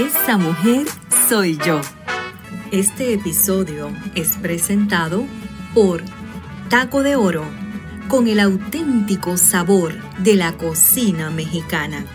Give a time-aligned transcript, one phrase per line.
[0.00, 0.86] Esa mujer
[1.28, 1.82] soy yo.
[2.72, 5.26] Este episodio es presentado
[5.74, 6.02] por
[6.70, 7.44] Taco de Oro,
[8.08, 12.06] con el auténtico sabor de la cocina mexicana.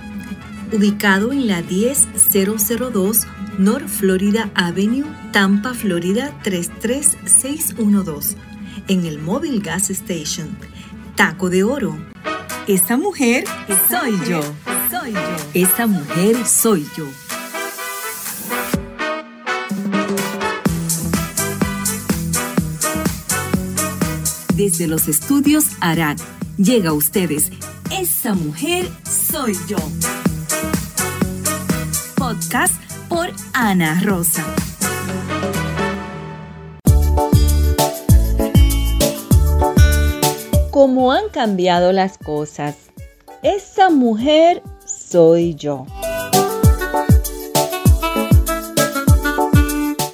[0.71, 3.27] Ubicado en la 10002
[3.59, 8.35] North Florida Avenue, Tampa, Florida 33612,
[8.87, 10.57] en el Mobile Gas Station.
[11.13, 11.95] Taco de Oro.
[12.65, 13.43] Esa mujer
[13.87, 14.41] soy yo.
[14.89, 15.35] Soy yo.
[15.53, 17.05] Esa mujer soy yo.
[24.55, 26.17] Desde los estudios Arad
[26.57, 27.51] llega a ustedes
[27.91, 29.75] Esa mujer soy yo.
[32.15, 32.73] Podcast
[33.09, 34.45] por Ana Rosa.
[40.71, 42.77] Cómo han cambiado las cosas.
[43.43, 45.85] Esa mujer soy yo.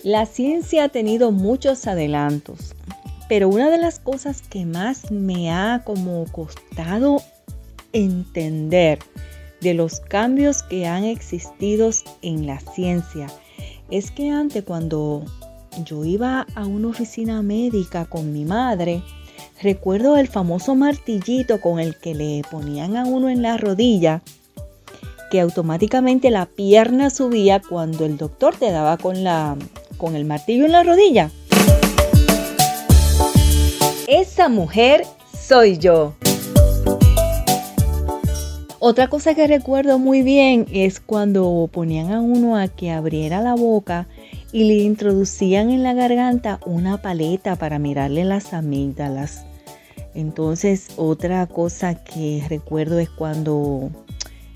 [0.04, 2.74] La ciencia ha tenido muchos adelantos,
[3.32, 7.24] pero una de las cosas que más me ha como costado
[7.94, 9.00] entender
[9.62, 13.28] de los cambios que han existido en la ciencia
[13.90, 15.24] es que antes cuando
[15.86, 19.02] yo iba a una oficina médica con mi madre,
[19.64, 24.24] recuerdo el famoso martillito con el que le ponían a uno en la rodilla,
[25.32, 29.56] que automáticamente la pierna subía cuando el doctor te daba con, la,
[29.96, 31.32] con el martillo en la rodilla.
[34.12, 35.06] Esa mujer
[35.42, 36.16] soy yo.
[38.80, 43.56] Otra cosa que recuerdo muy bien es cuando ponían a uno a que abriera la
[43.56, 44.10] boca
[44.52, 49.46] y le introducían en la garganta una paleta para mirarle las amígdalas.
[50.14, 53.92] Entonces otra cosa que recuerdo es cuando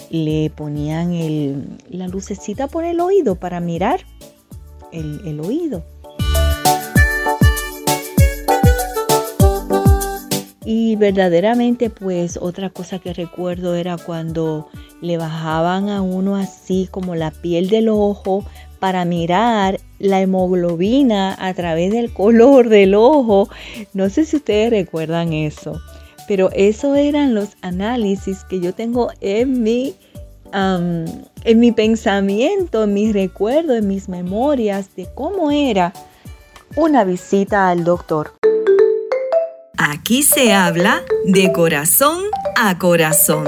[0.09, 4.01] le ponían la lucecita por el oído para mirar
[4.91, 5.81] el oído.
[10.65, 14.67] Y verdaderamente pues otra cosa que recuerdo era cuando
[14.99, 18.43] le bajaban a uno así como la piel del ojo
[18.79, 23.47] para mirar la hemoglobina a través del color del ojo.
[23.93, 25.79] No sé si ustedes recuerdan eso,
[26.27, 29.93] pero eso eran los análisis que yo tengo en mi,
[30.51, 35.93] en mi pensamiento, en mis recuerdos, en mis memorias de cómo era
[36.75, 38.33] una visita al doctor.
[39.87, 42.23] Aquí se habla de corazón
[42.57, 43.45] a corazón.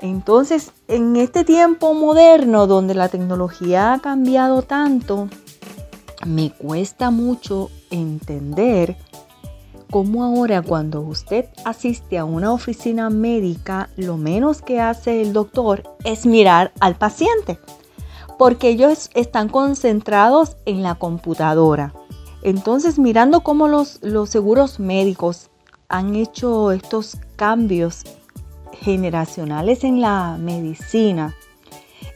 [0.00, 5.28] Entonces, en este tiempo moderno donde la tecnología ha cambiado tanto,
[6.24, 8.96] me cuesta mucho entender
[9.90, 15.82] cómo ahora cuando usted asiste a una oficina médica, lo menos que hace el doctor
[16.04, 17.58] es mirar al paciente,
[18.38, 21.92] porque ellos están concentrados en la computadora.
[22.46, 23.98] Entonces, mirando cómo los,
[24.28, 25.50] seguros médicos
[25.88, 28.04] han hecho estos cambios
[28.72, 31.34] generacionales en la medicina,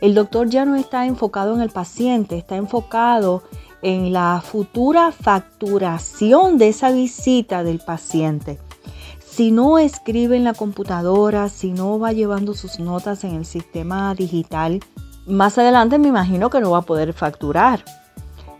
[0.00, 3.42] el doctor ya no está enfocado en el paciente, está enfocado
[3.82, 8.60] en la futura facturación de esa visita del paciente.
[9.26, 14.14] Si no escribe en la computadora, si no va llevando sus notas en el sistema
[14.14, 14.78] digital,
[15.26, 17.84] más adelante me imagino que no va a poder facturar.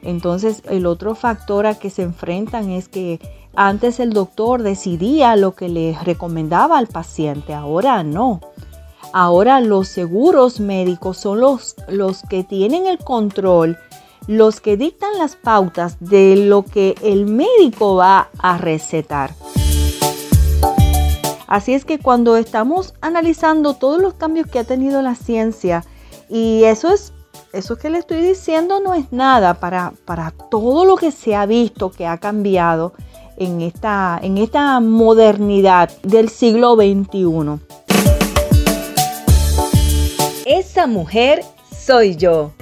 [0.03, 3.21] Entonces, el otro factor a que se enfrentan es que
[3.55, 8.41] antes el doctor decidía lo que le recomendaba al paciente, ahora no.
[9.13, 13.77] Ahora los seguros médicos son los, los que tienen el control,
[14.29, 19.35] los que dictan las pautas de lo que el médico va a recetar.
[21.49, 25.85] Así es que cuando estamos analizando todos los cambios que ha tenido la ciencia,
[26.29, 27.13] y eso es
[27.53, 31.47] eso que le estoy diciendo no es nada para, para todo lo que se ha
[31.47, 32.93] visto que ha cambiado
[33.37, 37.59] en esta, en esta modernidad del siglo XXI.
[40.45, 41.45] Esa mujer
[41.77, 42.53] soy yo.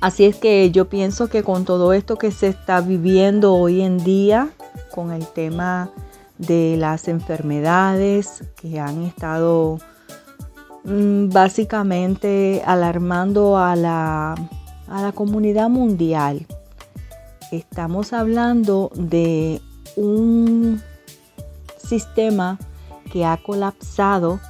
[0.00, 4.02] Así es que yo pienso que con todo esto que se está viviendo hoy en
[4.02, 4.50] día,
[4.90, 5.90] con el tema
[6.36, 9.78] de las enfermedades que han estado
[10.84, 14.34] básicamente alarmando a la,
[14.88, 16.46] a la comunidad mundial.
[17.50, 19.60] Estamos hablando de
[19.96, 20.80] un
[21.78, 22.58] sistema
[23.10, 24.40] que ha colapsado,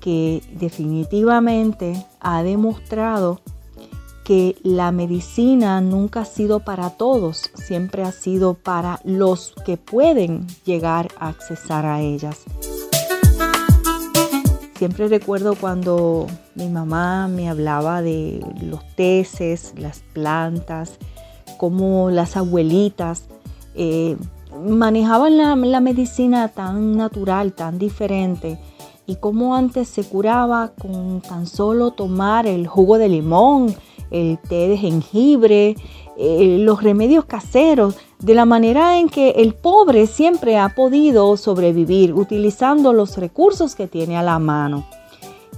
[0.00, 3.40] que definitivamente ha demostrado
[4.24, 10.46] que la medicina nunca ha sido para todos, siempre ha sido para los que pueden
[10.64, 12.44] llegar a accesar a ellas.
[14.80, 20.96] Siempre recuerdo cuando mi mamá me hablaba de los teces, las plantas,
[21.58, 23.26] cómo las abuelitas
[23.74, 24.16] eh,
[24.58, 28.58] manejaban la, medicina tan natural, tan diferente,
[29.04, 33.74] y cómo antes se curaba con tan solo tomar el jugo de limón,
[34.10, 35.76] el té de jengibre,
[36.16, 42.12] eh, los remedios caseros, de la manera en que el pobre siempre ha podido sobrevivir
[42.12, 44.86] utilizando los recursos que tiene a la mano.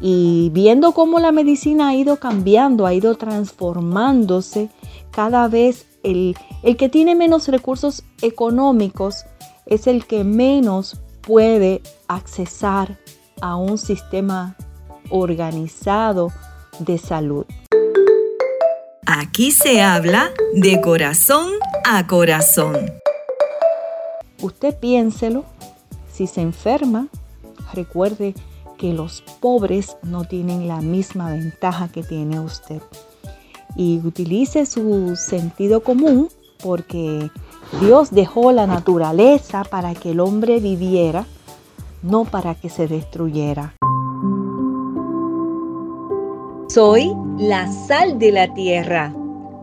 [0.00, 4.70] Y viendo cómo la medicina ha ido cambiando, ha ido transformándose,
[5.10, 9.24] cada vez el, el que tiene menos recursos económicos
[9.66, 12.98] es el que menos puede accesar
[13.40, 14.56] a un sistema
[15.10, 16.32] organizado
[16.78, 17.44] de salud.
[19.14, 21.50] Aquí se habla de corazón
[21.84, 22.90] a corazón.
[24.40, 25.44] Usted piénselo,
[26.10, 27.08] si se enferma,
[27.74, 28.34] recuerde
[28.78, 32.80] que los pobres no tienen la misma ventaja que tiene usted.
[33.76, 36.30] Y utilice su sentido común
[36.62, 37.30] porque
[37.82, 41.26] Dios dejó la naturaleza para que el hombre viviera,
[42.00, 43.74] no para que se destruyera.
[46.72, 49.12] Soy la sal de la tierra.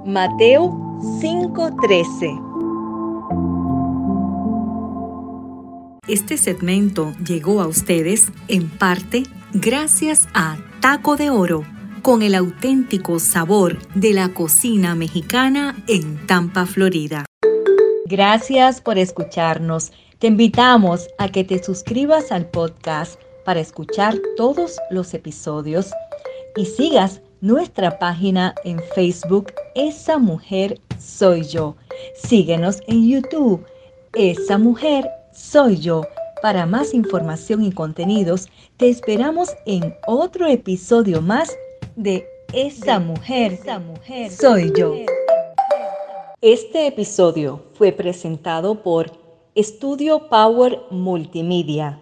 [0.05, 0.69] Mateo
[1.19, 2.39] 5:13.
[6.07, 9.23] Este segmento llegó a ustedes en parte
[9.53, 11.63] gracias a Taco de Oro,
[12.03, 17.25] con el auténtico sabor de la cocina mexicana en Tampa, Florida.
[18.05, 19.91] Gracias por escucharnos.
[20.19, 25.91] Te invitamos a que te suscribas al podcast para escuchar todos los episodios
[26.55, 31.75] y sigas nuestra página en Facebook, Esa Mujer Soy Yo.
[32.15, 33.65] Síguenos en YouTube,
[34.13, 36.03] Esa Mujer Soy Yo.
[36.41, 38.47] Para más información y contenidos,
[38.77, 41.55] te esperamos en otro episodio más
[41.95, 44.95] de Esa Mujer, Esa Mujer Soy Yo.
[46.41, 49.11] Este episodio fue presentado por
[49.55, 51.99] Estudio Power Multimedia